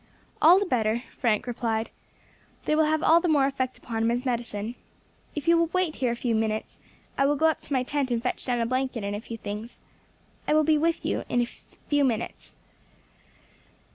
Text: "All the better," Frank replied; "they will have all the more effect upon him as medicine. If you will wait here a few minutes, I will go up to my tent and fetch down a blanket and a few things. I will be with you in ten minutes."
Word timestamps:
"All 0.41 0.57
the 0.57 0.65
better," 0.65 1.03
Frank 1.19 1.45
replied; 1.45 1.91
"they 2.65 2.73
will 2.75 2.85
have 2.85 3.03
all 3.03 3.21
the 3.21 3.27
more 3.27 3.45
effect 3.45 3.77
upon 3.77 4.01
him 4.01 4.09
as 4.09 4.25
medicine. 4.25 4.73
If 5.35 5.47
you 5.47 5.55
will 5.59 5.67
wait 5.67 5.97
here 5.97 6.11
a 6.11 6.15
few 6.15 6.33
minutes, 6.33 6.79
I 7.19 7.27
will 7.27 7.35
go 7.35 7.45
up 7.49 7.61
to 7.61 7.71
my 7.73 7.83
tent 7.83 8.09
and 8.09 8.19
fetch 8.19 8.43
down 8.45 8.59
a 8.59 8.65
blanket 8.65 9.03
and 9.03 9.15
a 9.15 9.21
few 9.21 9.37
things. 9.37 9.79
I 10.47 10.55
will 10.55 10.63
be 10.63 10.79
with 10.79 11.05
you 11.05 11.23
in 11.29 11.45
ten 11.87 12.07
minutes." 12.07 12.51